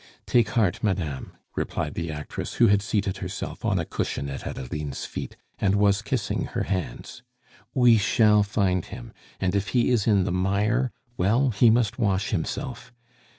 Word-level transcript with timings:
"Take 0.25 0.49
heart, 0.57 0.81
madame," 0.83 1.33
replied 1.55 1.93
the 1.93 2.09
actress, 2.11 2.55
who 2.55 2.65
had 2.65 2.81
seated 2.81 3.17
herself 3.17 3.63
on 3.63 3.77
a 3.77 3.85
cushion 3.85 4.31
at 4.31 4.47
Adeline's 4.47 5.05
feet, 5.05 5.37
and 5.59 5.75
was 5.75 6.01
kissing 6.01 6.45
her 6.55 6.63
hands. 6.63 7.21
"We 7.75 7.99
shall 7.99 8.41
find 8.41 8.83
him; 8.83 9.13
and 9.39 9.53
if 9.53 9.67
he 9.77 9.91
is 9.91 10.07
in 10.07 10.23
the 10.23 10.31
mire, 10.31 10.89
well, 11.17 11.51
he 11.51 11.69
must 11.69 11.99
wash 11.99 12.31
himself. 12.31 12.91